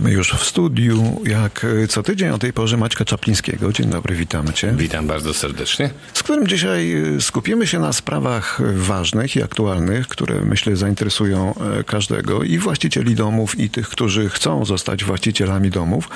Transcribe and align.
Mamy 0.00 0.12
już 0.12 0.32
w 0.32 0.44
studiu, 0.44 1.20
jak 1.24 1.66
co 1.88 2.02
tydzień 2.02 2.28
o 2.28 2.38
tej 2.38 2.52
porze, 2.52 2.76
Maćka 2.76 3.04
Czaplińskiego. 3.04 3.72
Dzień 3.72 3.90
dobry, 3.90 4.14
witamy 4.14 4.52
Cię. 4.52 4.74
Witam 4.76 5.06
bardzo 5.06 5.34
serdecznie. 5.34 5.90
Z 6.12 6.22
którym 6.22 6.48
dzisiaj 6.48 6.96
skupimy 7.20 7.66
się 7.66 7.78
na 7.78 7.92
sprawach 7.92 8.60
ważnych 8.74 9.36
i 9.36 9.42
aktualnych, 9.42 10.08
które 10.08 10.40
myślę 10.40 10.76
zainteresują 10.76 11.54
e, 11.54 11.84
każdego 11.84 12.42
i 12.42 12.58
właścicieli 12.58 13.14
domów, 13.14 13.58
i 13.58 13.70
tych, 13.70 13.88
którzy 13.88 14.28
chcą 14.28 14.64
zostać 14.64 15.04
właścicielami 15.04 15.70
domów. 15.70 16.08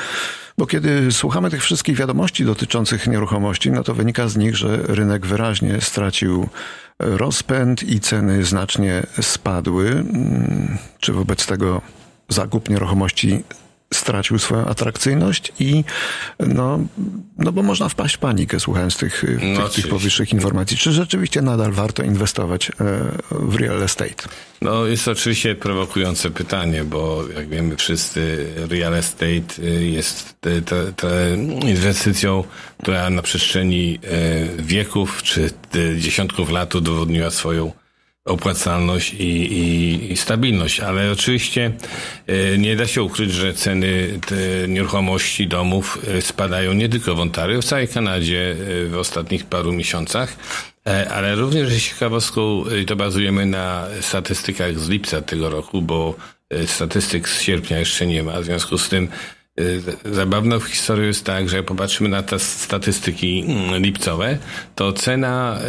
Bo 0.59 0.67
kiedy 0.67 1.13
słuchamy 1.13 1.51
tych 1.51 1.63
wszystkich 1.63 1.97
wiadomości 1.97 2.45
dotyczących 2.45 3.07
nieruchomości, 3.07 3.71
no 3.71 3.83
to 3.83 3.95
wynika 3.95 4.29
z 4.29 4.37
nich, 4.37 4.57
że 4.57 4.77
rynek 4.83 5.27
wyraźnie 5.27 5.81
stracił 5.81 6.49
rozpęd 6.99 7.83
i 7.83 8.01
ceny 8.01 8.45
znacznie 8.45 9.07
spadły. 9.21 9.91
Mm, 9.91 10.79
czy 11.01 11.13
wobec 11.13 11.47
tego 11.47 11.83
zakup 12.29 12.69
nieruchomości 12.69 13.45
stracił 13.95 14.39
swoją 14.39 14.67
atrakcyjność 14.67 15.53
i 15.61 15.85
no, 16.39 16.79
no 17.39 17.53
bo 17.53 17.63
można 17.63 17.89
wpaść 17.89 18.15
w 18.15 18.19
panikę 18.19 18.61
słuchając 18.61 18.97
tych, 18.97 19.25
no 19.57 19.63
tych, 19.63 19.75
tych 19.75 19.89
powyższych 19.89 20.33
informacji. 20.33 20.77
Czy 20.77 20.93
rzeczywiście 20.93 21.43
nadal 21.43 21.73
warto 21.73 22.03
inwestować 22.03 22.71
e, 22.71 22.73
w 23.31 23.55
real 23.55 23.83
estate? 23.83 24.29
No 24.63 24.87
jest 24.87 25.09
oczywiście 25.09 25.55
prowokujące 25.55 26.31
pytanie, 26.31 26.85
bo 26.85 27.25
jak 27.37 27.49
wiemy 27.49 27.77
wszyscy 27.77 28.47
real 28.71 28.95
estate 28.95 29.63
y, 29.63 29.85
jest 29.85 30.35
te, 30.41 31.37
inwestycją, 31.67 32.45
która 32.83 33.11
na 33.11 33.23
przestrzeni 33.23 33.99
e, 34.59 34.63
wieków 34.63 35.23
czy 35.23 35.51
dziesiątków 35.99 36.51
lat 36.51 36.75
udowodniła 36.75 37.31
swoją 37.31 37.73
opłacalność 38.25 39.15
i, 39.15 39.23
i, 39.23 40.13
i, 40.13 40.17
stabilność, 40.17 40.81
ale 40.81 41.13
oczywiście 41.13 41.73
e, 42.27 42.59
nie 42.59 42.77
da 42.77 42.87
się 42.87 43.03
ukryć, 43.03 43.33
że 43.33 43.55
ceny 43.55 44.21
nieruchomości, 44.69 45.49
domów 45.49 45.99
e, 46.09 46.23
spadają 46.23 46.73
nie 46.73 46.89
tylko 46.89 47.15
w 47.15 47.21
Ontario, 47.21 47.63
w 47.63 47.65
całej 47.65 47.89
Kanadzie 47.89 48.57
e, 48.85 48.87
w 48.89 48.99
ostatnich 48.99 49.47
paru 49.47 49.73
miesiącach, 49.73 50.37
ale 51.11 51.35
również 51.35 51.73
jest 51.73 51.89
ciekawostką, 51.89 52.65
to 52.87 52.97
bazujemy 52.97 53.47
na 53.47 53.87
statystykach 54.01 54.79
z 54.79 54.89
lipca 54.89 55.23
tego 55.23 55.51
roku, 55.51 55.83
bo 55.83 56.15
statystyk 56.67 57.29
z 57.29 57.43
sierpnia 57.43 57.79
jeszcze 57.79 58.07
nie 58.07 58.23
ma, 58.23 58.41
w 58.41 58.45
związku 58.45 58.79
z 58.79 58.89
tym 58.89 59.09
zabawną 60.05 60.61
historią 60.61 61.07
jest 61.07 61.25
tak, 61.25 61.49
że 61.49 61.57
jak 61.57 61.67
popatrzymy 61.67 62.09
na 62.09 62.23
te 62.23 62.39
statystyki 62.39 63.45
mm, 63.47 63.83
lipcowe, 63.83 64.39
to 64.75 64.93
cena 64.93 65.61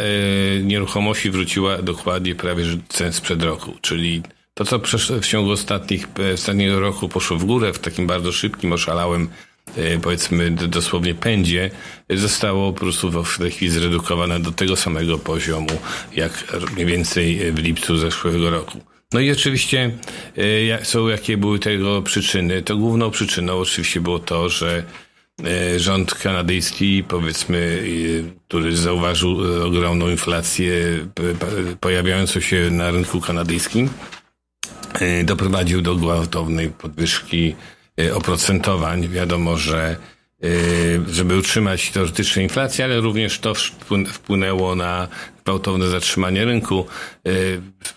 y, 0.58 0.64
nieruchomości 0.64 1.30
wróciła 1.30 1.82
dokładnie 1.82 2.34
prawie 2.34 2.64
cen 2.88 3.12
sprzed 3.12 3.42
roku, 3.42 3.74
czyli 3.80 4.22
to, 4.54 4.64
co 4.64 4.80
w 5.20 5.26
ciągu 5.26 5.50
ostatnich, 5.50 6.06
e, 6.30 6.34
ostatniego 6.34 6.80
roku 6.80 7.08
poszło 7.08 7.36
w 7.36 7.44
górę 7.44 7.72
w 7.72 7.78
takim 7.78 8.06
bardzo 8.06 8.32
szybkim, 8.32 8.72
oszalałym, 8.72 9.28
powiedzmy 10.02 10.50
dosłownie 10.50 11.14
pędzie, 11.14 11.70
zostało 12.10 12.72
po 12.72 12.80
prostu 12.80 13.24
w 13.24 13.38
tej 13.38 13.50
chwili 13.50 13.70
zredukowane 13.70 14.40
do 14.40 14.52
tego 14.52 14.76
samego 14.76 15.18
poziomu, 15.18 15.78
jak 16.16 16.44
mniej 16.74 16.86
więcej 16.86 17.52
w 17.52 17.58
lipcu 17.58 17.96
zeszłego 17.96 18.50
roku. 18.50 18.80
No 19.16 19.20
i 19.20 19.32
oczywiście 19.32 19.90
e, 20.78 20.84
są 20.84 21.08
jakie 21.08 21.36
były 21.36 21.58
tego 21.58 22.02
przyczyny. 22.02 22.62
To 22.62 22.76
główną 22.76 23.10
przyczyną 23.10 23.58
oczywiście 23.58 24.00
było 24.00 24.18
to, 24.18 24.48
że 24.48 24.84
e, 25.44 25.80
rząd 25.80 26.14
kanadyjski, 26.14 27.04
powiedzmy, 27.08 27.82
który 28.48 28.76
zauważył 28.76 29.38
ogromną 29.64 30.08
inflację 30.08 30.72
pojawiającą 31.80 32.40
się 32.40 32.70
na 32.70 32.90
rynku 32.90 33.20
kanadyjskim, 33.20 33.88
e, 34.94 35.24
doprowadził 35.24 35.82
do 35.82 35.94
gwałtownej 35.94 36.70
podwyżki 36.70 37.54
oprocentowań. 38.14 39.08
Wiadomo, 39.08 39.56
że 39.56 39.96
żeby 41.10 41.38
utrzymać 41.38 41.90
teoretycznie 41.90 42.42
inflację, 42.42 42.84
ale 42.84 43.00
również 43.00 43.38
to 43.38 43.54
wpłynęło 44.12 44.74
na 44.74 45.08
gwałtowne 45.46 45.88
zatrzymanie 45.88 46.44
rynku. 46.44 46.86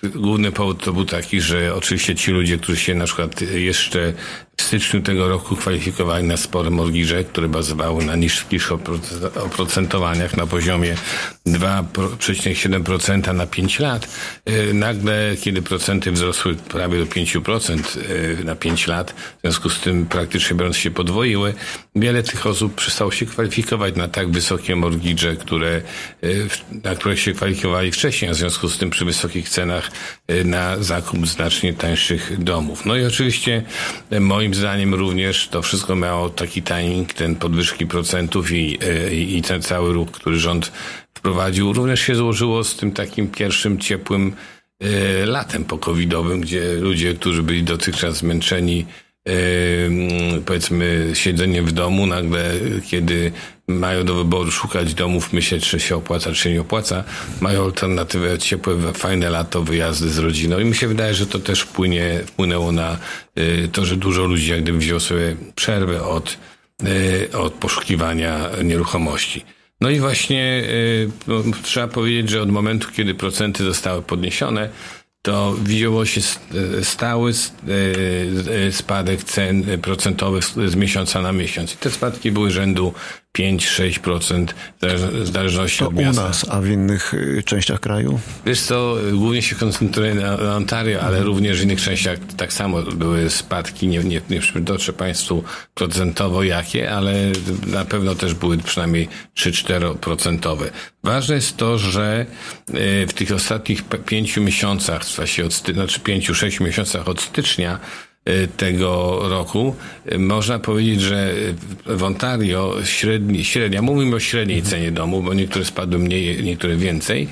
Główny 0.03 0.51
powód 0.51 0.83
to 0.83 0.93
był 0.93 1.05
taki, 1.05 1.41
że 1.41 1.75
oczywiście 1.75 2.15
ci 2.15 2.31
ludzie, 2.31 2.57
którzy 2.57 2.79
się 2.79 2.95
na 2.95 3.05
przykład 3.05 3.41
jeszcze 3.41 4.13
w 4.59 4.61
styczniu 4.61 5.01
tego 5.01 5.29
roku 5.29 5.55
kwalifikowali 5.55 6.27
na 6.27 6.37
spore 6.37 6.69
morgiże, 6.69 7.23
które 7.23 7.47
bazowały 7.47 8.05
na 8.05 8.15
niższych 8.15 8.71
oprocentowaniach 9.43 10.37
na 10.37 10.47
poziomie 10.47 10.95
2,7% 11.47 13.33
na 13.33 13.47
5 13.47 13.79
lat. 13.79 14.07
Y, 14.49 14.73
nagle, 14.73 15.35
kiedy 15.41 15.61
procenty 15.61 16.11
wzrosły 16.11 16.55
prawie 16.55 16.99
do 16.99 17.05
5% 17.05 17.97
y, 18.41 18.43
na 18.43 18.55
5 18.55 18.87
lat, 18.87 19.11
w 19.11 19.41
związku 19.41 19.69
z 19.69 19.79
tym 19.79 20.05
praktycznie 20.05 20.55
biorąc 20.55 20.77
się 20.77 20.91
podwoiły, 20.91 21.53
wiele 21.95 22.23
tych 22.23 22.47
osób 22.47 22.75
przestało 22.75 23.11
się 23.11 23.25
kwalifikować 23.25 23.95
na 23.95 24.07
tak 24.07 24.31
wysokie 24.31 24.75
morgiże, 24.75 25.35
które, 25.35 25.81
y, 26.23 26.47
na 26.83 26.95
które 26.95 27.17
się 27.17 27.33
kwalifikowali 27.39 27.91
wcześniej, 27.91 28.31
a 28.31 28.33
w 28.33 28.37
związku 28.37 28.69
z 28.69 28.77
tym 28.77 28.89
przy 28.89 29.05
wysokich 29.05 29.49
cenach 29.49 29.91
na 30.45 30.83
zakup 30.83 31.27
znacznie 31.27 31.73
tańszych 31.73 32.43
domów. 32.43 32.85
No 32.85 32.95
i 32.95 33.05
oczywiście 33.05 33.63
moim 34.19 34.53
zdaniem 34.53 34.93
również 34.93 35.47
to 35.47 35.61
wszystko 35.61 35.95
miało 35.95 36.29
taki 36.29 36.61
timing, 36.61 37.13
ten 37.13 37.35
podwyżki 37.35 37.87
procentów 37.87 38.51
i, 38.51 38.79
i, 39.11 39.37
i 39.37 39.41
ten 39.41 39.61
cały 39.61 39.93
ruch, 39.93 40.11
który 40.11 40.39
rząd 40.39 40.71
wprowadził, 41.13 41.73
również 41.73 41.99
się 42.01 42.15
złożyło 42.15 42.63
z 42.63 42.75
tym 42.75 42.91
takim 42.91 43.27
pierwszym 43.27 43.79
ciepłym 43.79 44.33
latem 45.25 45.65
pokowidowym, 45.65 46.41
gdzie 46.41 46.73
ludzie, 46.73 47.13
którzy 47.13 47.43
byli 47.43 47.63
dotychczas 47.63 48.17
zmęczeni 48.17 48.85
powiedzmy 50.45 51.11
siedzeniem 51.13 51.65
w 51.65 51.71
domu, 51.71 52.05
nagle 52.05 52.51
kiedy 52.89 53.31
mają 53.67 54.05
do 54.05 54.15
wyboru 54.15 54.51
szukać 54.51 54.93
domów, 54.93 55.33
myśleć, 55.33 55.69
czy 55.69 55.79
się 55.79 55.95
opłaca, 55.95 56.29
czy 56.31 56.35
się 56.35 56.53
nie 56.53 56.61
opłaca, 56.61 57.03
mają 57.41 57.63
alternatywę 57.63 58.39
ciepłe, 58.39 58.93
fajne 58.93 59.29
lato, 59.29 59.63
wyjazdy 59.63 60.09
z 60.09 60.17
rodziną 60.17 60.59
i 60.59 60.65
mi 60.65 60.75
się 60.75 60.87
wydaje, 60.87 61.13
że 61.13 61.27
to 61.27 61.39
też 61.39 61.61
wpłynie, 61.61 62.19
wpłynęło 62.25 62.71
na 62.71 62.97
e, 63.35 63.67
to, 63.67 63.85
że 63.85 63.95
dużo 63.95 64.25
ludzi 64.25 64.51
jak 64.51 64.63
gdyby 64.63 64.77
wzięło 64.77 64.99
sobie 64.99 65.35
przerwę 65.55 66.03
od, 66.03 66.37
od 67.33 67.53
poszukiwania 67.53 68.49
nieruchomości. 68.63 69.45
No 69.81 69.89
i 69.89 69.99
właśnie 69.99 70.63
y, 70.69 71.09
no, 71.27 71.43
trzeba 71.63 71.87
powiedzieć, 71.87 72.29
że 72.29 72.41
od 72.41 72.51
momentu, 72.51 72.87
kiedy 72.95 73.15
procenty 73.15 73.63
zostały 73.63 74.01
podniesione, 74.01 74.69
to 75.21 75.55
widziało 75.61 76.05
się 76.05 76.21
stały 76.83 77.31
y, 77.31 77.71
y, 78.67 78.71
spadek 78.71 79.23
cen 79.23 79.63
procentowych 79.81 80.43
z 80.45 80.75
miesiąca 80.75 81.21
na 81.21 81.31
miesiąc. 81.31 81.73
I 81.73 81.77
te 81.77 81.91
spadki 81.91 82.31
były 82.31 82.51
rzędu 82.51 82.93
5-6% 83.37 84.47
w 84.81 85.27
zależności 85.27 85.79
to 85.79 85.87
od 85.87 85.95
miasta. 85.95 86.21
u 86.21 86.27
nas, 86.27 86.45
a 86.49 86.61
w 86.61 86.67
innych 86.67 87.13
y, 87.13 87.43
częściach 87.45 87.79
kraju? 87.79 88.19
Wiesz 88.45 88.61
co, 88.61 88.95
głównie 89.13 89.41
się 89.41 89.55
koncentruję 89.55 90.15
na, 90.15 90.37
na 90.37 90.55
Ontario, 90.55 90.99
ale 90.99 91.17
mhm. 91.17 91.25
również 91.25 91.59
w 91.59 91.63
innych 91.63 91.81
częściach 91.81 92.19
tak 92.37 92.53
samo 92.53 92.81
były 92.81 93.29
spadki. 93.29 93.87
Nie, 93.87 93.99
nie, 93.99 94.21
nie 94.29 94.39
przytoczę 94.39 94.93
Państwu 94.93 95.43
procentowo 95.73 96.43
jakie, 96.43 96.91
ale 96.91 97.13
na 97.67 97.85
pewno 97.85 98.15
też 98.15 98.33
były 98.33 98.57
przynajmniej 98.57 99.07
3-4%. 99.37 100.69
Ważne 101.03 101.35
jest 101.35 101.57
to, 101.57 101.77
że 101.77 102.25
y, 102.69 103.07
w 103.07 103.13
tych 103.13 103.31
ostatnich 103.31 103.83
pięciu 104.05 104.41
miesiącach, 104.41 105.03
w 105.05 105.19
od, 105.45 105.53
znaczy 105.53 105.99
pięciu, 105.99 106.35
sześciu 106.35 106.63
miesiącach 106.63 107.07
od 107.07 107.21
stycznia, 107.21 107.79
tego 108.57 109.19
roku. 109.29 109.75
Y, 110.11 110.19
można 110.19 110.59
powiedzieć, 110.59 111.01
że 111.01 111.33
w 111.85 112.03
Ontario 112.03 112.75
średni, 112.83 113.45
średnia, 113.45 113.81
mówimy 113.81 114.15
o 114.15 114.19
średniej 114.19 114.61
cenie 114.61 114.91
domu, 114.91 115.23
bo 115.23 115.33
niektóre 115.33 115.65
spadły 115.65 115.99
mniej, 115.99 116.43
niektóre 116.43 116.75
więcej, 116.75 117.27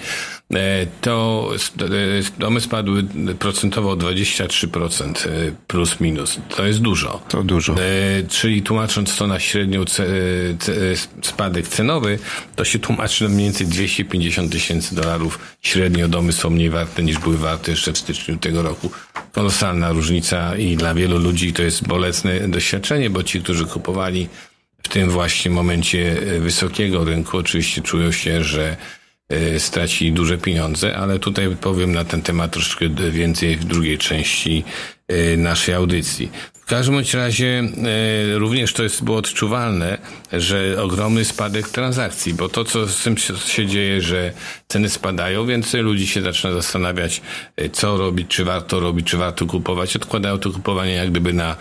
E, 0.54 0.86
to 1.02 1.50
e, 1.82 2.40
domy 2.40 2.62
spadły 2.62 3.04
procentowo 3.40 3.92
o 3.92 3.96
23% 3.96 5.28
e, 5.28 5.32
plus 5.68 6.00
minus. 6.00 6.40
To 6.56 6.66
jest 6.66 6.80
dużo. 6.80 7.22
To 7.30 7.44
dużo. 7.44 7.76
Czyli 8.30 8.62
tłumacząc 8.62 9.18
to 9.18 9.28
na 9.28 9.40
średnią 9.40 9.86
spadek 11.22 11.68
cenowy, 11.68 12.20
to 12.56 12.66
się 12.66 12.80
tłumaczy 12.80 13.24
na 13.24 13.30
mniej 13.30 13.44
więcej 13.46 13.68
250 13.68 14.52
tysięcy 14.52 14.96
dolarów. 14.96 15.40
Średnio 15.62 16.08
domy 16.08 16.34
są 16.34 16.50
mniej 16.50 16.70
warte 16.70 17.04
niż 17.04 17.20
były 17.20 17.38
warte 17.38 17.72
jeszcze 17.72 17.94
w 17.94 17.98
styczniu 17.98 18.38
tego 18.38 18.62
roku. 18.62 18.92
Kolosalna 19.38 19.92
różnica 19.92 20.56
i 20.56 20.76
dla 20.76 20.94
wielu 20.94 21.20
ludzi 21.20 21.54
to 21.54 21.64
jest 21.64 21.88
bolesne 21.88 22.40
doświadczenie, 22.48 23.10
bo 23.10 23.24
ci, 23.24 23.42
którzy 23.42 23.66
kupowali 23.66 24.28
w 24.84 24.88
tym 24.88 25.10
właśnie 25.10 25.52
momencie 25.52 26.16
wysokiego 26.40 27.04
rynku, 27.04 27.38
oczywiście 27.38 27.82
czują 27.82 28.12
się, 28.12 28.44
że 28.44 28.62
E, 28.72 28.97
straci 29.58 30.12
duże 30.12 30.38
pieniądze, 30.38 30.98
ale 30.98 31.20
tutaj 31.20 31.56
powiem 31.62 31.92
na 31.92 32.06
ten 32.06 32.22
temat 32.22 32.52
troszeczkę 32.52 32.90
więcej 33.12 33.58
w 33.58 33.66
drugiej 33.66 33.98
części 33.98 34.64
e, 35.08 35.38
naszej 35.38 35.76
audycji. 35.76 36.32
W 36.54 36.66
każdym 36.70 36.96
bądź 36.96 37.14
razie 37.14 37.64
e, 38.36 38.38
również 38.38 38.74
to 38.74 38.84
jest 38.84 39.04
było 39.04 39.18
odczuwalne, 39.18 39.98
że 40.34 40.84
ogromny 40.84 41.26
spadek 41.26 41.70
transakcji, 41.70 42.34
bo 42.34 42.50
to, 42.50 42.64
co 42.66 42.88
z 42.88 43.04
tym 43.04 43.18
się 43.48 43.68
dzieje, 43.68 44.02
że 44.02 44.34
ceny 44.68 44.90
spadają, 44.90 45.46
więcej 45.46 45.82
ludzi 45.82 46.08
się 46.08 46.22
zaczyna 46.22 46.54
zastanawiać, 46.54 47.22
co 47.72 47.98
robić, 47.98 48.28
czy 48.28 48.46
warto 48.46 48.80
robić, 48.80 49.08
czy 49.08 49.18
warto 49.18 49.46
kupować. 49.46 49.96
Odkładają 49.96 50.38
to 50.38 50.52
kupowanie 50.52 50.94
jak 50.94 51.12
gdyby 51.12 51.34
na 51.34 51.56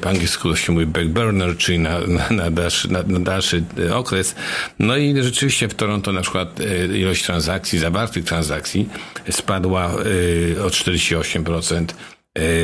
po 0.00 0.08
angielsku 0.08 0.50
to 0.50 0.56
się 0.56 0.72
mówi 0.72 0.86
backburner, 0.86 1.56
czyli 1.56 1.78
na, 1.78 2.00
na, 2.00 2.30
na, 2.30 2.50
dalszy, 2.50 2.92
na, 2.92 3.02
na 3.02 3.20
dalszy 3.20 3.64
okres. 3.94 4.34
No 4.78 4.96
i 4.96 5.22
rzeczywiście 5.22 5.68
w 5.68 5.74
Toronto 5.74 6.12
na 6.12 6.20
przykład 6.20 6.60
ilość 6.94 7.24
transakcji, 7.24 7.78
zawartych 7.78 8.24
transakcji 8.24 8.88
spadła 9.30 9.86
o 10.64 10.68
48%. 10.68 11.84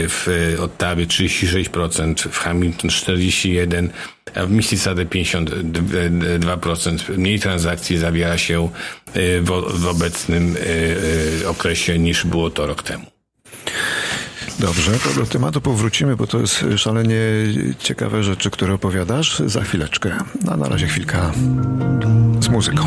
W 0.08 0.56
Ottawie 0.60 1.06
36%, 1.06 2.28
w 2.28 2.38
Hamilton 2.38 2.90
41%, 2.90 3.88
a 4.34 4.46
w 4.46 4.50
Mississauga 4.50 5.04
52% 5.04 7.18
mniej 7.18 7.40
transakcji 7.40 7.98
zawiera 7.98 8.38
się 8.38 8.68
w 9.74 9.86
obecnym 9.86 10.56
okresie 11.48 11.98
niż 11.98 12.26
było 12.26 12.50
to 12.50 12.66
rok 12.66 12.82
temu. 12.82 13.11
Dobrze, 14.62 14.92
to 14.92 15.20
do 15.20 15.26
tematu 15.26 15.60
powrócimy, 15.60 16.16
bo 16.16 16.26
to 16.26 16.38
jest 16.38 16.64
szalenie 16.76 17.16
ciekawe 17.78 18.22
rzeczy, 18.22 18.50
które 18.50 18.74
opowiadasz 18.74 19.38
za 19.46 19.60
chwileczkę. 19.60 20.10
A 20.52 20.56
na 20.56 20.68
razie 20.68 20.86
chwilka 20.86 21.30
z 22.40 22.48
muzyką. 22.48 22.84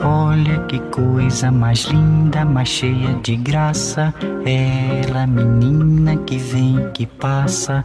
Olha 0.00 0.58
que 0.68 0.78
coisa 0.90 1.50
mais 1.50 1.88
linda, 1.88 2.44
mais 2.44 2.68
cheia 2.68 3.14
de 3.24 3.36
graça. 3.36 4.12
Ela, 4.46 5.26
menina 5.26 6.16
que 6.26 6.38
vem, 6.38 6.92
que 6.92 7.06
passa, 7.06 7.84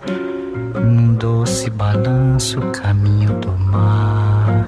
num 0.85 1.15
doce 1.15 1.71
balanço, 1.71 2.61
caminho 2.83 3.29
do 3.39 3.51
mar. 3.57 4.67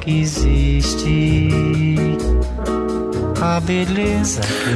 Que 0.00 0.20
existe. 0.20 1.08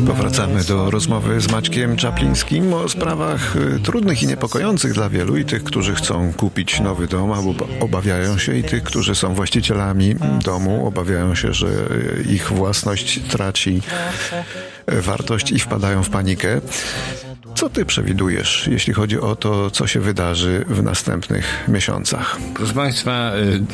Powracamy 0.07 0.65
do 0.65 0.91
rozmowy 0.91 1.41
z 1.41 1.51
Maćkiem 1.51 1.97
Czaplińskim 1.97 2.75
o 2.75 2.89
sprawach 2.89 3.57
y, 3.57 3.81
trudnych 3.81 4.23
i 4.23 4.27
niepokojących 4.27 4.93
dla 4.93 5.09
wielu 5.09 5.37
i 5.37 5.45
tych, 5.45 5.65
którzy 5.65 5.95
chcą 5.95 6.33
kupić 6.33 6.81
nowy 6.81 7.07
dom 7.07 7.33
albo 7.33 7.67
obawiają 7.81 8.39
się 8.39 8.57
i 8.57 8.65
tych, 8.65 8.83
którzy 8.83 9.15
są 9.15 9.35
właścicielami 9.35 10.15
domu, 10.45 10.87
obawiają 10.87 11.35
się, 11.35 11.55
że 11.55 11.67
y, 11.67 12.25
ich 12.31 12.53
własność 12.53 13.21
traci 13.29 13.81
wartość 14.87 15.51
i 15.51 15.59
wpadają 15.59 16.03
w 16.03 16.11
panikę. 16.11 16.61
Co 17.55 17.71
ty 17.71 17.85
przewidujesz, 17.85 18.69
jeśli 18.73 18.93
chodzi 18.93 19.21
o 19.21 19.37
to, 19.37 19.71
co 19.71 19.87
się 19.87 20.01
wydarzy 20.01 20.65
w 20.69 20.83
następnych 20.83 21.65
miesiącach? 21.69 22.39
Proszę 22.55 22.75
Państwa, 22.75 23.33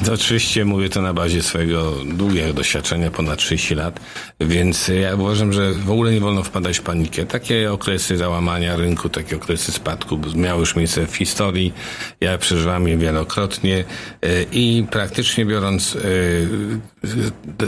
y, 0.09 0.13
oczywiście 0.13 0.65
mówię 0.65 0.89
to 0.89 1.03
na 1.03 1.15
bazie 1.15 1.43
swojego 1.43 1.93
długiego 2.05 2.53
doświadczenia, 2.53 3.11
ponad 3.11 3.39
30 3.39 3.75
lat, 3.75 4.01
więc 4.41 4.89
ja 4.89 5.15
uważam, 5.15 5.53
że 5.53 5.73
w 5.73 5.91
ogóle 5.91 6.13
nie 6.13 6.21
wolno 6.21 6.43
wpadać 6.43 6.79
w 6.79 6.83
panikę. 6.83 7.27
Takie 7.27 7.73
okresy 7.73 8.17
załamania 8.17 8.77
rynku, 8.77 9.09
takie 9.09 9.37
okresy 9.37 9.73
spadku 9.73 10.19
miały 10.35 10.61
już 10.61 10.77
miejsce 10.77 11.07
w 11.07 11.17
historii. 11.17 11.73
Ja 12.21 12.39
przeżywam 12.39 12.89
je 12.89 12.99
wielokrotnie 12.99 13.85
y, 14.25 14.47
i 14.53 14.87
praktycznie 14.91 15.47
biorąc 15.47 15.95
y, 15.95 16.49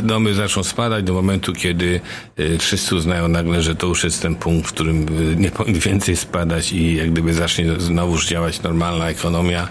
domy 0.03 0.35
zaczną 0.35 0.65
spadać 0.65 1.05
do 1.05 1.15
momentu, 1.15 1.53
kiedy 1.53 2.01
wszyscy 2.59 2.97
uznają 2.97 3.29
nagle, 3.29 3.63
że 3.63 3.75
to 3.75 3.87
już 3.87 4.05
jest 4.05 4.23
ten 4.23 4.35
punkt, 4.35 4.69
w 4.69 4.73
którym 4.73 5.07
nie 5.41 5.51
powinien 5.51 6.02
więcej 6.03 6.17
spadać 6.17 6.73
i 6.73 6.97
jak 6.97 7.11
gdyby 7.13 7.35
zacznie 7.35 7.81
znowuż 7.81 8.27
działać 8.27 8.63
normalna 8.63 9.09
ekonomia, 9.09 9.69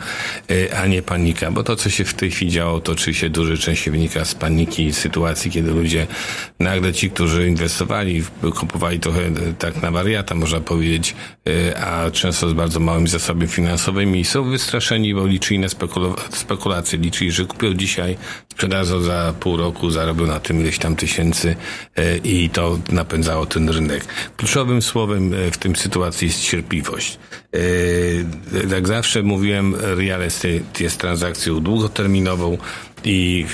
a 0.77 0.87
nie 0.87 1.01
panika. 1.01 1.51
Bo 1.51 1.63
to, 1.63 1.75
co 1.75 1.89
się 1.89 2.05
w 2.05 2.13
tej 2.13 2.31
chwili 2.31 2.51
działo, 2.51 2.79
to 2.79 2.91
oczywiście 2.91 3.29
duża 3.29 3.57
część 3.57 3.89
wynika 3.89 4.25
z 4.25 4.35
paniki 4.35 4.85
i 4.85 4.93
sytuacji, 4.93 5.51
kiedy 5.51 5.71
ludzie, 5.71 6.07
nagle 6.59 6.93
ci, 6.93 7.09
którzy 7.09 7.47
inwestowali, 7.47 8.23
kupowali 8.59 8.99
trochę 8.99 9.21
tak 9.59 9.81
na 9.81 9.91
wariata, 9.91 10.35
można 10.35 10.59
powiedzieć, 10.59 11.15
a 11.85 12.11
często 12.11 12.49
z 12.49 12.53
bardzo 12.53 12.79
małymi 12.79 13.07
zasobami 13.07 13.47
finansowymi, 13.47 14.25
są 14.25 14.43
wystraszeni, 14.43 15.13
bo 15.13 15.27
liczyli 15.27 15.59
na 15.59 15.67
spekulacje, 16.29 16.99
liczyli, 16.99 17.31
że 17.31 17.45
kupią 17.45 17.73
dzisiaj, 17.73 18.17
sprzedadzą 18.51 19.01
za 19.01 19.33
pół 19.39 19.57
roku, 19.57 19.91
zarobią 19.91 20.27
na 20.27 20.39
tym 20.39 20.61
ileś 20.61 20.77
tam 20.77 20.95
tysięcy 20.95 21.55
i 22.23 22.49
to 22.49 22.79
napędzało 22.91 23.45
ten 23.45 23.69
rynek. 23.69 24.05
Kluczowym 24.37 24.81
słowem 24.81 25.33
w 25.51 25.57
tym 25.57 25.75
sytuacji 25.75 26.20
jest 26.25 26.41
cierpliwość. 26.41 27.19
Jak 28.71 28.87
zawsze 28.87 29.23
mówiłem, 29.23 29.75
real 29.75 30.21
estate 30.21 30.83
jest 30.83 30.97
transakcją 30.97 31.59
długoterminową 31.59 32.57
i, 33.03 33.45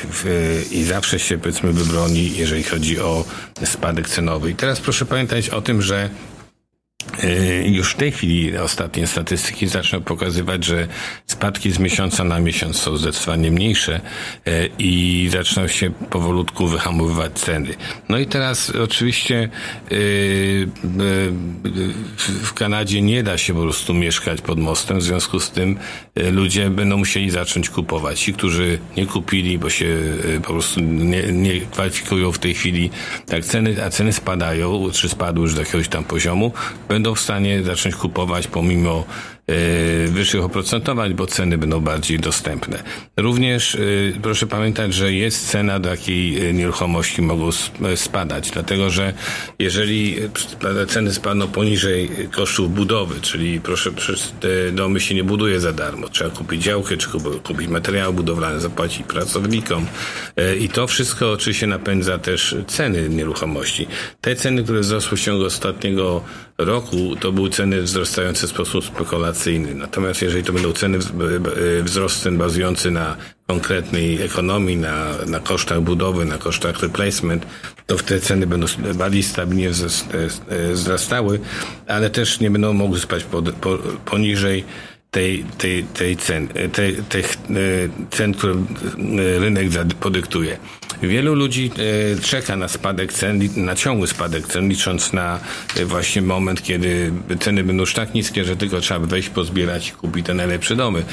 i 0.72 0.84
zawsze 0.84 1.20
się 1.20 1.38
powiedzmy 1.38 1.74
wybroni, 1.74 2.38
jeżeli 2.38 2.64
chodzi 2.64 3.00
o 3.00 3.26
spadek 3.66 4.10
cenowy. 4.10 4.52
I 4.52 4.56
teraz 4.56 4.80
proszę 4.80 5.06
pamiętać 5.06 5.50
o 5.50 5.62
tym, 5.62 5.82
że 5.82 6.10
już 7.66 7.92
w 7.92 7.96
tej 7.96 8.12
chwili 8.12 8.58
ostatnie 8.58 9.08
statystyki 9.08 9.68
zaczną 9.68 10.02
pokazywać, 10.02 10.66
że 10.66 10.88
spadki 11.28 11.72
z 11.72 11.80
miesiąca 11.80 12.24
na 12.24 12.40
miesiąc 12.40 12.78
są 12.78 12.98
zdecydowanie 12.98 13.52
mniejsze 13.52 14.02
i 14.80 15.30
zaczną 15.32 15.68
się 15.68 15.90
powolutku 15.90 16.68
wyhamowywać 16.68 17.34
ceny. 17.34 17.76
No 18.10 18.18
i 18.18 18.26
teraz 18.26 18.70
oczywiście 18.70 19.50
w 22.44 22.54
Kanadzie 22.56 23.02
nie 23.02 23.24
da 23.24 23.38
się 23.38 23.54
po 23.54 23.62
prostu 23.62 23.94
mieszkać 23.94 24.42
pod 24.42 24.60
mostem, 24.60 25.00
w 25.00 25.04
związku 25.04 25.40
z 25.40 25.52
tym 25.52 25.78
ludzie 26.32 26.70
będą 26.70 26.98
musieli 26.98 27.30
zacząć 27.30 27.70
kupować. 27.70 28.20
Ci, 28.20 28.34
którzy 28.34 28.80
nie 28.98 29.06
kupili, 29.06 29.60
bo 29.60 29.70
się 29.70 29.98
po 30.44 30.54
prostu 30.54 30.80
nie, 30.82 31.24
nie 31.24 31.62
kwalifikują 31.62 32.32
w 32.32 32.40
tej 32.40 32.54
chwili, 32.54 32.90
tak 33.26 33.46
ceny, 33.46 33.86
a 33.86 33.90
ceny 33.90 34.14
spadają, 34.14 34.92
czy 34.94 35.10
spadły 35.10 35.44
już 35.44 35.54
do 35.54 35.60
jakiegoś 35.62 35.88
tam 35.88 36.04
poziomu, 36.04 36.52
będą 36.98 37.16
w 37.16 37.20
stanie 37.20 37.64
zacząć 37.64 37.96
kupować 37.96 38.48
pomimo 38.48 39.06
e, 39.48 40.08
wyższych 40.08 40.44
oprocentowań, 40.44 41.14
bo 41.14 41.28
ceny 41.28 41.58
będą 41.58 41.80
bardziej 41.80 42.20
dostępne. 42.20 42.84
Również 43.18 43.76
e, 43.76 43.80
proszę 44.22 44.48
pamiętać, 44.48 44.94
że 44.94 45.14
jest 45.14 45.50
cena, 45.50 45.80
do 45.80 45.90
jakiej 45.90 46.54
nieruchomości 46.54 47.22
mogą 47.22 47.50
spadać, 47.96 48.52
dlatego 48.52 48.90
że 48.90 49.14
jeżeli 49.60 50.16
ceny 50.88 51.14
spadną 51.14 51.48
poniżej 51.48 52.10
kosztów 52.32 52.76
budowy, 52.76 53.22
czyli 53.22 53.62
proszę, 53.62 53.92
domy 54.72 55.00
się 55.00 55.16
nie 55.16 55.24
buduje 55.24 55.60
za 55.60 55.74
darmo, 55.74 56.10
trzeba 56.10 56.30
kupić 56.30 56.64
działkę, 56.64 56.98
czy 56.98 57.10
kupić 57.44 57.68
materiały 57.68 58.14
budowlane, 58.14 58.60
zapłacić 58.60 59.04
pracownikom 59.08 59.86
e, 60.36 60.56
i 60.56 60.70
to 60.70 60.88
wszystko 60.88 61.32
oczywiście 61.32 61.68
napędza 61.68 62.18
też 62.18 62.56
ceny 62.68 63.10
nieruchomości. 63.10 63.88
Te 64.22 64.36
ceny, 64.36 64.64
które 64.64 64.80
wzrosły 64.80 65.18
w 65.18 65.22
ciągu 65.22 65.46
ostatniego 65.46 66.22
roku, 66.58 67.16
to 67.16 67.32
były 67.32 67.50
ceny 67.50 67.82
wzrastające 67.82 68.48
w 68.48 68.50
sposób 68.50 68.86
spekulacyjny. 68.86 69.76
Natomiast 69.76 70.22
jeżeli 70.22 70.44
to 70.44 70.54
będą 70.54 70.74
ceny, 70.74 71.00
wzrost 71.84 72.22
cen 72.22 72.38
bazujący 72.38 72.92
na 72.92 73.16
konkretnej 73.48 74.22
ekonomii, 74.22 74.78
na, 74.78 75.06
na 75.28 75.40
kosztach 75.40 75.82
budowy, 75.82 76.26
na 76.26 76.38
kosztach 76.38 76.80
replacement, 76.80 77.46
to 77.86 77.96
te 77.96 78.20
ceny 78.20 78.48
będą 78.48 78.68
bardziej 78.96 79.24
stabilnie 79.24 79.70
wzrastały, 80.74 81.40
ale 81.88 82.10
też 82.10 82.40
nie 82.40 82.52
będą 82.52 82.74
mogły 82.74 83.00
spać 83.00 83.24
pod, 83.24 83.52
po, 83.52 83.78
poniżej 84.06 84.64
tej, 85.12 85.46
tej, 85.58 85.84
tej 85.84 86.18
cen, 86.18 86.48
tej, 86.74 86.96
tych 86.96 87.36
cen, 88.12 88.34
które 88.34 88.54
rynek 89.40 89.68
podyktuje. 90.00 90.58
Wielu 91.02 91.36
ludzi 91.36 91.72
czeka 92.24 92.56
na 92.56 92.68
spadek 92.68 93.14
cen, 93.14 93.40
na 93.56 93.76
ciągły 93.76 94.08
spadek 94.08 94.48
cen, 94.48 94.70
licząc 94.70 95.14
na 95.14 95.40
właśnie 95.86 96.22
moment, 96.22 96.64
kiedy 96.64 97.12
ceny 97.40 97.64
będą 97.64 97.82
już 97.82 97.94
tak 97.94 98.14
niskie, 98.14 98.46
że 98.46 98.56
tylko 98.56 98.82
trzeba 98.82 99.08
wejść, 99.08 99.30
pozbierać 99.30 99.90
i 99.90 99.92
kupić 99.92 100.26
te 100.26 100.34
najlepsze 100.34 100.76
domy. 100.76 101.04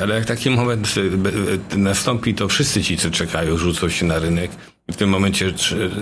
Ale 0.00 0.14
jak 0.14 0.24
taki 0.24 0.50
moment 0.50 0.94
nastąpi, 1.76 2.34
to 2.34 2.48
wszyscy 2.48 2.82
ci, 2.82 2.96
co 2.96 3.10
czekają, 3.10 3.56
rzucą 3.56 3.88
się 3.88 4.06
na 4.06 4.18
rynek 4.18 4.50
w 4.88 4.96
tym 4.96 5.10
momencie 5.10 5.52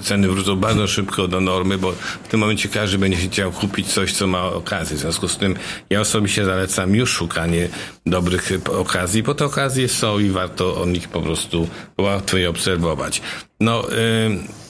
ceny 0.03 0.29
wrócą 0.29 0.57
bardzo 0.57 0.87
szybko 0.87 1.29
do 1.29 1.41
normy, 1.41 1.79
bo 1.79 1.93
w 2.25 2.29
tym 2.29 2.41
momencie 2.41 2.69
każdy 2.69 2.99
będzie 2.99 3.19
chciał 3.19 3.53
kupić 3.53 3.93
coś, 3.93 4.13
co 4.13 4.27
ma 4.27 4.43
okazję. 4.45 4.97
W 4.97 5.01
związku 5.01 5.29
z 5.29 5.37
tym 5.37 5.55
ja 5.91 6.01
osobiście 6.01 6.45
zalecam 6.45 6.95
już 6.95 7.11
szukanie 7.11 7.69
dobrych 8.07 8.53
okazji, 8.79 9.23
bo 9.23 9.35
te 9.35 9.45
okazje 9.45 9.89
są 9.89 10.19
i 10.19 10.31
warto 10.31 10.83
o 10.83 10.87
nich 10.87 11.09
po 11.09 11.23
prostu 11.23 11.69
łatwiej 11.99 12.47
obserwować. 12.47 13.23
No, 13.61 13.87
yy, 13.91 14.62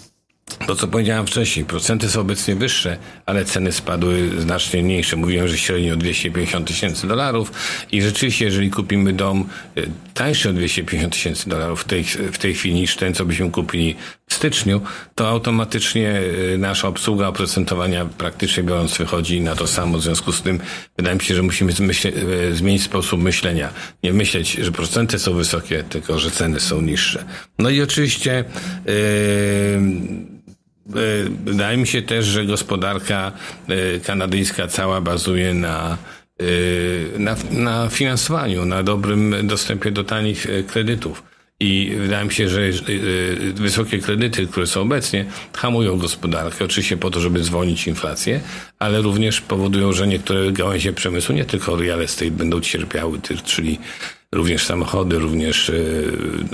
to, 0.67 0.77
co 0.77 0.89
powiedziałem 0.89 1.27
wcześniej, 1.27 1.65
procenty 1.65 2.11
są 2.11 2.21
obecnie 2.21 2.55
wyższe, 2.55 2.97
ale 3.27 3.45
ceny 3.45 3.73
spadły 3.73 4.31
znacznie 4.41 4.83
mniejsze. 4.83 5.17
Mówiłem, 5.17 5.49
że 5.49 5.59
średnio 5.59 5.97
250 5.97 6.69
tysięcy 6.69 7.07
dolarów 7.07 7.53
i 7.93 8.03
rzeczywiście, 8.03 8.45
jeżeli 8.45 8.71
kupimy 8.71 9.13
dom 9.13 9.49
e, 9.77 9.83
tańszy 10.15 10.51
o 10.51 10.53
250 10.53 11.13
tysięcy 11.13 11.49
dolarów 11.49 11.81
w 11.81 11.85
tej, 11.85 12.05
w 12.05 12.39
tej 12.39 12.55
chwili 12.55 12.75
niż 12.75 12.97
ten, 12.97 13.15
co 13.15 13.25
byśmy 13.25 13.51
kupili 13.51 13.97
w 14.29 14.35
styczniu, 14.35 14.81
to 15.15 15.29
automatycznie 15.29 16.21
e, 16.55 16.59
nasza 16.59 16.89
obsługa 16.89 17.29
oprocentowania 17.29 18.05
praktycznie 18.05 18.63
biorąc 18.63 18.99
wychodzi 18.99 19.41
na 19.41 19.57
to 19.57 19.67
samo. 19.67 19.99
W 19.99 20.03
związku 20.03 20.33
z 20.33 20.43
tym 20.43 20.61
wydaje 20.97 21.17
mi 21.17 21.23
się, 21.23 21.35
że 21.35 21.43
musimy 21.43 21.73
e, 21.73 22.55
zmienić 22.55 22.83
sposób 22.83 23.23
myślenia. 23.23 23.69
Nie 24.03 24.13
myśleć, 24.13 24.53
że 24.53 24.73
procenty 24.73 25.19
są 25.19 25.35
wysokie, 25.35 25.85
tylko 25.89 26.19
że 26.19 26.31
ceny 26.31 26.61
są 26.61 26.81
niższe. 26.81 27.25
No 27.59 27.71
i 27.71 27.83
oczywiście 27.83 28.45
yy, 28.87 28.93
wydaje 31.45 31.77
mi 31.77 31.87
się 31.87 32.03
też, 32.03 32.27
że 32.27 32.47
gospodarka 32.47 33.33
e, 33.69 34.01
kanadyjska 34.01 34.69
cała 34.69 35.01
bazuje 35.01 35.55
na, 35.55 35.99
e, 36.41 37.19
na, 37.19 37.37
na 37.51 37.89
finansowaniu, 37.89 38.65
na 38.65 38.83
dobrym 38.83 39.47
dostępie 39.47 39.91
do 39.91 40.05
tanich 40.05 40.47
kredytów. 40.67 41.23
I 41.61 41.93
wydaje 41.99 42.25
mi 42.25 42.33
się, 42.33 42.49
że 42.49 42.61
wysokie 43.55 43.99
kredyty, 43.99 44.47
które 44.47 44.67
są 44.67 44.81
obecnie, 44.81 45.25
hamują 45.53 45.99
gospodarkę, 45.99 46.65
oczywiście 46.65 46.97
po 46.97 47.11
to, 47.11 47.21
żeby 47.21 47.45
zwolnić 47.45 47.87
inflację, 47.87 48.41
ale 48.79 49.01
również 49.01 49.41
powodują, 49.41 49.93
że 49.93 50.07
niektóre 50.07 50.53
gałęzie 50.53 50.93
przemysłu, 50.93 51.35
nie 51.35 51.45
tylko 51.45 51.77
real 51.77 52.03
estate, 52.03 52.31
będą 52.31 52.61
cierpiały, 52.61 53.19
czyli 53.45 53.79
również 54.33 54.67
samochody, 54.67 55.19
również 55.19 55.71
e, 55.71 55.75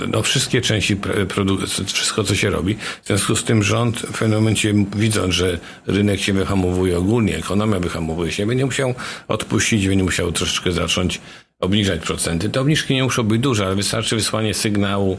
no, 0.07 0.23
wszystkie 0.23 0.61
części 0.61 0.95
produkcji, 1.29 1.85
wszystko 1.85 2.23
co 2.23 2.35
się 2.35 2.49
robi. 2.49 2.75
W 3.03 3.07
związku 3.07 3.35
z 3.35 3.43
tym 3.43 3.63
rząd 3.63 3.99
w 3.99 4.19
pewnym 4.19 4.39
momencie 4.39 4.73
widząc, 4.95 5.33
że 5.35 5.59
rynek 5.87 6.19
się 6.19 6.33
wyhamowuje 6.33 6.97
ogólnie, 6.97 7.37
ekonomia 7.37 7.79
wyhamowuje 7.79 8.31
się, 8.31 8.45
będzie 8.45 8.65
musiał 8.65 8.93
odpuścić, 9.27 9.87
będzie 9.87 10.03
musiał 10.03 10.31
troszeczkę 10.31 10.71
zacząć 10.71 11.21
obniżać 11.59 12.01
procenty. 12.01 12.49
Te 12.49 12.61
obniżki 12.61 12.93
nie 12.93 13.03
muszą 13.03 13.23
być 13.23 13.41
duże, 13.41 13.65
ale 13.65 13.75
wystarczy 13.75 14.15
wysłanie 14.15 14.53
sygnału 14.53 15.17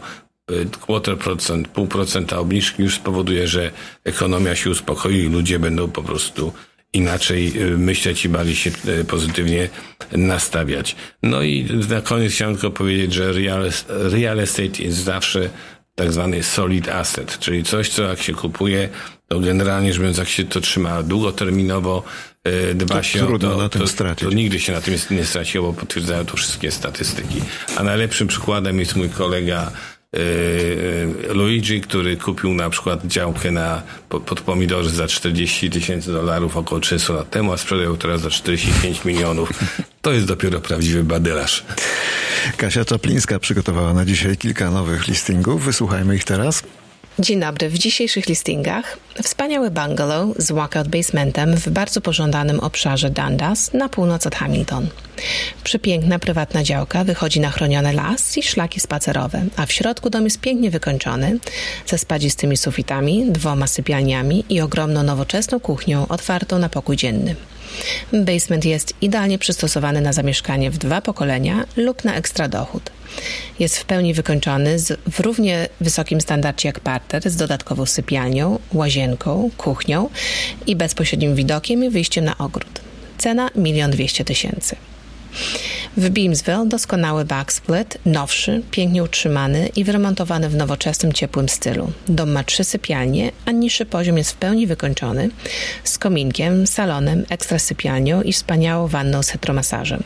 e, 0.51 0.65
quarter 0.81 1.19
procent, 1.19 1.69
pół 1.69 1.87
procenta 1.87 2.39
obniżki 2.39 2.83
już 2.83 2.95
spowoduje, 2.95 3.49
że 3.49 3.71
ekonomia 4.05 4.57
się 4.57 4.71
uspokoi 4.71 5.17
i 5.17 5.29
ludzie 5.29 5.59
będą 5.59 5.89
po 5.89 6.03
prostu 6.03 6.53
inaczej 6.93 7.63
y, 7.63 7.79
myśleć 7.79 8.25
i 8.25 8.29
bardziej 8.29 8.57
się 8.57 8.71
y, 8.89 9.05
pozytywnie 9.05 9.69
nastawiać. 10.13 10.97
No 11.23 11.43
i 11.43 11.69
na 11.89 12.01
koniec 12.01 12.33
chciałem 12.33 12.55
tylko 12.55 12.71
powiedzieć, 12.71 13.13
że 13.15 13.33
real, 13.33 13.71
real 13.89 14.41
estate 14.41 14.83
jest 14.83 14.99
zawsze 14.99 15.51
tak 15.95 16.13
zwany 16.13 16.43
solid 16.43 16.89
asset, 16.89 17.39
czyli 17.39 17.65
coś, 17.65 17.89
co 17.89 18.03
jak 18.03 18.23
się 18.23 18.35
kupuje, 18.35 18.89
to 19.29 19.41
generalnie 19.41 19.93
rzecz 19.93 20.01
biorąc, 20.01 20.19
jak 20.19 20.29
się 20.29 20.45
to 20.45 20.61
trzyma 20.61 21.03
długoterminowo, 21.03 22.03
y, 22.49 22.75
dba 22.75 22.95
to 22.95 23.03
się 23.03 23.35
o 23.35 23.39
to, 23.39 23.57
na 23.57 23.69
tym 23.69 23.81
to, 23.81 23.89
stracić. 23.89 24.29
to 24.29 24.35
nigdy 24.35 24.61
się 24.61 24.73
na 24.73 24.81
tym 24.81 24.95
nie 25.11 25.25
straciło, 25.25 25.73
bo 25.73 25.81
potwierdzają 25.81 26.25
to 26.25 26.37
wszystkie 26.37 26.71
statystyki. 26.71 27.41
A 27.77 27.83
najlepszym 27.83 28.29
przykładem 28.29 28.79
jest 28.79 28.97
mój 28.97 29.09
kolega 29.09 29.73
Luigi, 31.35 31.81
który 31.81 32.17
kupił 32.17 32.55
na 32.55 32.71
przykład 32.71 33.07
działkę 33.07 33.51
na, 33.51 33.83
pod 34.09 34.41
pomidory 34.41 34.89
za 34.89 35.09
40 35.09 35.71
tysięcy 35.71 36.13
dolarów 36.13 36.57
około 36.57 36.81
300 36.81 37.13
lat 37.13 37.31
temu, 37.31 37.53
a 37.53 37.57
sprzedał 37.57 37.97
teraz 37.97 38.21
za 38.21 38.31
45 38.31 39.05
milionów. 39.05 39.51
To 40.03 40.13
jest 40.13 40.27
dopiero 40.27 40.61
prawdziwy 40.61 41.05
badylarz. 41.05 41.65
Kasia 42.57 42.85
Czaplińska 42.85 43.39
przygotowała 43.39 43.95
na 43.95 44.05
dzisiaj 44.05 44.37
kilka 44.37 44.71
nowych 44.71 45.09
listingów. 45.09 45.65
Wysłuchajmy 45.65 46.17
ich 46.17 46.25
teraz. 46.25 46.63
Dzień 47.21 47.41
dobry. 47.41 47.69
W 47.69 47.79
dzisiejszych 47.79 48.27
listingach 48.27 48.99
wspaniały 49.23 49.71
bungalow 49.71 50.37
z 50.37 50.53
walkout 50.53 50.89
basementem 50.89 51.57
w 51.57 51.69
bardzo 51.69 52.01
pożądanym 52.01 52.61
obszarze 52.61 53.11
Dundas 53.11 53.73
na 53.73 53.89
północ 53.89 54.27
od 54.27 54.35
Hamilton. 54.35 54.89
Przepiękna 55.65 56.19
prywatna 56.19 56.63
działka 56.63 57.05
wychodzi 57.05 57.41
na 57.41 57.51
chroniony 57.51 57.93
las 57.93 58.39
i 58.39 58.43
szlaki 58.43 58.81
spacerowe, 58.81 59.45
a 59.57 59.67
w 59.67 59.73
środku 59.73 60.11
dom 60.11 60.25
jest 60.25 60.41
pięknie 60.41 60.71
wykończony, 60.71 61.39
ze 61.87 61.99
spadzistymi 61.99 62.57
sufitami, 62.57 63.27
dwoma 63.29 63.67
sypialniami 63.67 64.45
i 64.49 64.61
ogromną 64.61 65.03
nowoczesną 65.03 65.61
kuchnią 65.61 66.09
otwartą 66.09 66.59
na 66.59 66.69
pokój 66.69 66.97
dzienny. 66.97 67.37
Basement 68.13 68.65
jest 68.65 68.95
idealnie 69.01 69.39
przystosowany 69.39 70.01
na 70.01 70.13
zamieszkanie 70.13 70.71
w 70.71 70.79
dwa 70.79 71.01
pokolenia 71.01 71.65
lub 71.77 72.05
na 72.05 72.15
ekstra 72.15 72.49
dochód. 72.49 72.91
Jest 73.59 73.79
w 73.79 73.85
pełni 73.85 74.15
wykończony 74.15 74.79
z, 74.79 75.01
w 75.11 75.21
równie 75.21 75.69
wysokim 75.81 76.21
standardzie 76.21 76.69
jak 76.69 76.81
parter 76.81 77.31
z 77.31 77.37
dodatkową 77.37 77.87
sypialnią, 77.87 78.59
łazienką, 78.73 79.51
kuchnią 79.57 80.09
i 80.67 80.77
bezpośrednim 80.77 81.35
widokiem 81.35 81.85
i 81.85 81.91
wyjściem 81.91 82.25
na 82.25 82.39
ogród. 82.39 82.81
Cena 83.19 83.51
1 83.57 83.91
200 83.91 84.25
tysięcy. 84.25 84.77
W 85.97 86.11
Beamsville 86.11 86.69
doskonały 86.69 87.25
backsplit, 87.25 87.99
nowszy, 88.07 88.63
pięknie 88.71 89.03
utrzymany 89.03 89.69
i 89.77 89.85
wyremontowany 89.85 90.49
w 90.49 90.55
nowoczesnym, 90.55 91.13
ciepłym 91.13 91.49
stylu. 91.49 91.93
Dom 92.09 92.31
ma 92.31 92.45
trzy 92.45 92.65
sypialnie, 92.65 93.33
a 93.47 93.51
niższy 93.51 93.87
poziom 93.87 94.19
jest 94.19 94.31
w 94.31 94.35
pełni 94.35 94.67
wykończony, 94.67 95.31
z 95.85 95.99
kominkiem, 95.99 96.67
salonem, 96.67 97.25
ekstra 97.29 97.59
sypialnią 97.59 98.23
i 98.23 98.33
wspaniałą 98.33 98.87
wanną 98.87 99.23
z 99.23 99.29
heteromasażem. 99.29 100.03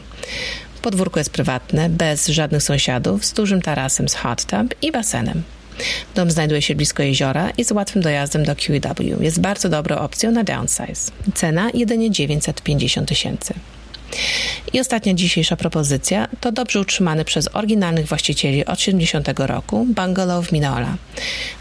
Podwórko 0.83 1.21
jest 1.21 1.31
prywatne, 1.31 1.89
bez 1.89 2.29
żadnych 2.29 2.63
sąsiadów, 2.63 3.25
z 3.25 3.33
dużym 3.33 3.63
tarasem 3.63 4.09
z 4.09 4.15
hot 4.15 4.45
tub 4.45 4.75
i 4.83 4.93
basenem. 4.93 5.43
Dom 6.15 6.31
znajduje 6.31 6.63
się 6.63 6.75
blisko 6.75 7.03
jeziora 7.03 7.51
i 7.51 7.65
z 7.65 7.73
łatwym 7.73 8.03
dojazdem 8.03 8.45
do 8.45 8.57
QEW. 8.57 9.23
Jest 9.23 9.41
bardzo 9.41 9.69
dobrą 9.69 9.97
opcją 9.97 10.31
na 10.31 10.45
downsize. 10.45 11.11
Cena 11.35 11.71
jedynie 11.75 12.11
950 12.11 13.09
tysięcy. 13.09 13.55
I 14.73 14.81
ostatnia 14.81 15.15
dzisiejsza 15.15 15.57
propozycja 15.57 16.29
to 16.41 16.53
dobrze 16.53 16.81
utrzymany 16.81 17.25
przez 17.25 17.49
oryginalnych 17.53 18.07
właścicieli 18.07 18.65
od 18.65 18.81
70 18.81 19.29
roku 19.39 19.87
bungalow 19.89 20.47
w 20.47 20.53
Minola. 20.53 20.97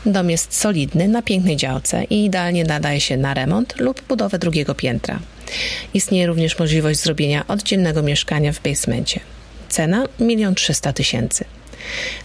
Dom 0.06 0.30
jest 0.30 0.58
solidny, 0.58 1.08
na 1.08 1.22
pięknej 1.22 1.58
działce 1.58 2.04
i 2.04 2.26
idealnie 2.26 2.64
nadaje 2.64 3.02
się 3.02 3.18
na 3.18 3.34
remont 3.34 3.80
lub 3.80 4.02
budowę 4.08 4.40
drugiego 4.40 4.76
piętra. 4.76 5.20
Istnieje 5.94 6.28
również 6.28 6.60
możliwość 6.60 7.00
zrobienia 7.00 7.48
oddzielnego 7.48 8.04
mieszkania 8.04 8.54
w 8.54 8.62
basemencie. 8.62 9.20
Cena 9.70 10.06
1 10.20 10.56
300 10.56 10.94
tysięcy. 10.94 11.46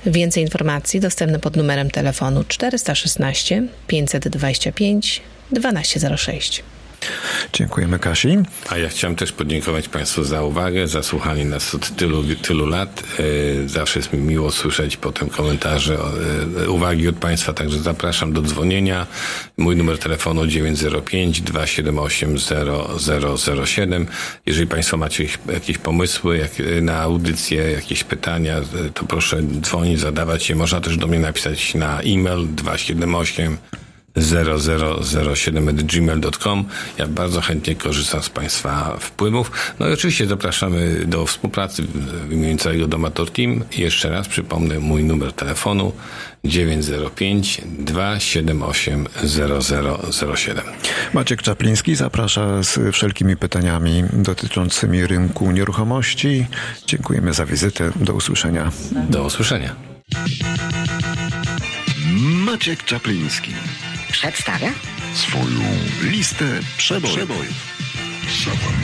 Więcej 0.07 0.43
informacji 0.43 1.01
dostępne 1.01 1.39
pod 1.39 1.57
numerem 1.57 1.91
telefonu 1.91 2.45
416 2.45 3.63
525 3.87 5.23
1206. 5.55 6.63
Dziękujemy 7.53 7.99
Kasi. 7.99 8.39
A 8.69 8.79
ja 8.79 8.89
chciałem 8.89 9.17
też 9.17 9.33
podziękować 9.33 9.89
Państwu 9.89 10.25
za 10.25 10.43
uwagę, 10.43 10.89
za 10.89 11.03
słuchanie 11.03 11.45
nas 11.45 11.75
od 11.75 11.97
tylu, 11.97 12.25
tylu 12.43 12.67
lat. 12.67 13.03
E, 13.65 13.69
zawsze 13.69 13.99
jest 13.99 14.13
mi 14.13 14.19
miło 14.19 14.51
słyszeć 14.51 14.97
potem 14.97 15.29
komentarze, 15.29 15.99
e, 16.65 16.71
uwagi 16.71 17.09
od 17.09 17.17
Państwa, 17.17 17.53
także 17.53 17.79
zapraszam 17.79 18.33
do 18.33 18.43
dzwonienia. 18.43 19.07
Mój 19.57 19.77
numer 19.77 19.99
telefonu 19.99 20.47
905 20.47 21.41
278 21.41 22.37
0007. 23.37 24.07
Jeżeli 24.47 24.67
Państwo 24.67 24.97
macie 24.97 25.25
jakieś 25.53 25.79
pomysły 25.79 26.39
jak, 26.39 26.53
na 26.83 26.99
audycję, 26.99 27.71
jakieś 27.71 28.05
pytania, 28.05 28.61
to 28.95 29.05
proszę 29.05 29.43
dzwonić, 29.61 30.01
zadawać 30.01 30.51
je. 30.51 30.57
Można 30.57 30.81
też 30.81 30.97
do 30.97 31.07
mnie 31.07 31.19
napisać 31.19 31.75
na 31.75 32.01
e-mail 32.01 32.47
278 32.55 33.59
0007.gmail.com. 34.19 36.65
Ja 36.99 37.07
bardzo 37.07 37.41
chętnie 37.41 37.75
korzystam 37.75 38.23
z 38.23 38.31
Państwa 38.31 38.97
wpływów. 39.01 39.51
No 39.81 39.89
i 39.89 39.93
oczywiście 39.93 40.27
zapraszamy 40.27 41.05
do 41.07 41.27
współpracy 41.27 41.83
w 42.29 42.33
imieniu 42.33 42.59
całego 42.59 42.87
Domator 42.87 43.31
Team. 43.31 43.65
I 43.73 43.81
jeszcze 43.81 44.11
raz 44.11 44.29
przypomnę 44.29 44.79
mój 44.79 45.05
numer 45.05 45.33
telefonu 45.33 45.93
905 46.45 47.61
278 47.79 49.07
0007. 50.23 50.65
Maciek 51.15 51.43
Czapliński 51.43 51.95
zaprasza 51.95 52.63
z 52.63 52.95
wszelkimi 52.95 53.37
pytaniami 53.37 54.05
dotyczącymi 54.13 55.07
rynku 55.07 55.51
nieruchomości. 55.51 56.47
Dziękujemy 56.87 57.33
za 57.33 57.47
wizytę. 57.47 57.91
Do 57.97 58.15
usłyszenia. 58.15 58.73
Do 59.11 59.25
usłyszenia. 59.25 59.77
Maciek 62.47 62.85
Czapliński 62.85 63.51
przedstawia 64.13 64.73
swoją 65.15 65.61
listę 66.03 66.61
przebojów. 66.77 67.17
przebojów. 68.27 68.79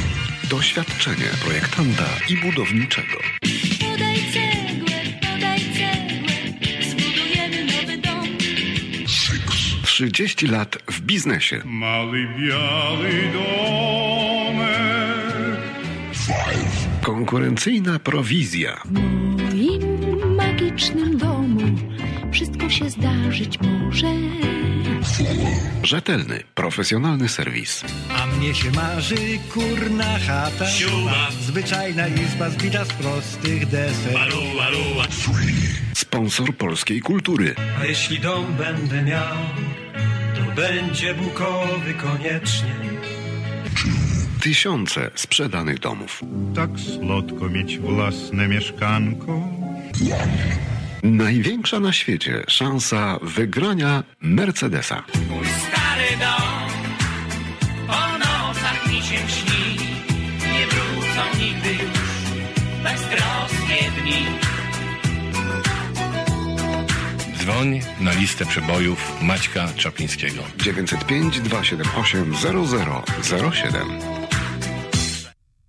Doświadczenie 0.51 1.27
projektanta 1.45 2.05
i 2.29 2.37
budowniczego. 2.37 3.19
Podaj 3.81 4.17
cegłę, 4.17 4.97
podaj 5.21 5.61
cegłę, 5.61 6.35
zbudujemy 6.91 7.65
nowy 7.65 7.99
dom. 7.99 8.27
Six. 9.07 9.43
30 9.85 10.47
lat 10.47 10.79
w 10.91 11.01
biznesie. 11.01 11.63
Mały 11.65 12.29
biały 12.39 13.11
domek. 13.33 14.75
Konkurencyjna 17.03 17.99
prowizja. 17.99 18.83
W 18.85 18.91
moim 18.93 20.37
magicznym 20.37 21.19
domu 21.19 21.61
wszystko 22.33 22.71
się 22.71 22.91
zdarzyć 22.91 23.59
może. 23.61 24.07
Rzetelny, 25.83 26.43
profesjonalny 26.55 27.29
serwis. 27.29 27.85
A 28.17 28.27
mnie 28.27 28.55
się 28.55 28.71
marzy 28.71 29.39
kurna 29.53 30.19
chata 30.19 30.65
Zwyczajna 31.41 32.09
izba 32.09 32.51
zbita 32.51 32.85
z 32.85 32.89
prostych 32.89 33.67
desek 33.67 34.17
Sponsor 35.95 36.57
polskiej 36.57 37.01
kultury. 37.01 37.55
A 37.81 37.85
jeśli 37.85 38.19
dom 38.21 38.55
będę 38.55 39.03
miał, 39.03 39.37
to 40.35 40.55
będzie 40.55 41.15
bukowy 41.15 41.95
koniecznie. 41.95 42.75
Tysiące 44.41 45.11
sprzedanych 45.15 45.79
domów. 45.79 46.23
Tak 46.55 46.71
słodko 46.81 47.49
mieć 47.49 47.79
własne 47.79 48.49
mieszkanko. 48.49 49.49
Największa 51.05 51.81
na 51.81 51.93
świecie 51.93 52.45
szansa 52.49 53.19
wygrania 53.23 54.03
Mercedesa. 54.21 55.03
Mój 55.31 55.47
stary 55.47 56.17
dom 56.21 56.71
po 57.87 58.19
nocach 58.19 58.87
mi 58.87 58.97
się 58.97 59.17
śni. 59.29 59.77
Nie 60.53 60.67
wrócą 60.67 61.39
nigdy 61.39 61.73
już 61.73 61.91
beztroskie 62.83 63.91
dni. 64.03 64.27
Dzwoń 67.39 67.81
na 68.01 68.13
listę 68.13 68.47
przebojów 68.47 69.23
Maćka 69.23 69.69
Czaplińskiego. 69.77 70.43
905 70.59 71.41
278 71.41 72.35
0007 73.53 74.24